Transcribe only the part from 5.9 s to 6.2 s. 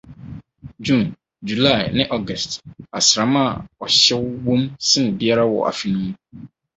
no mu.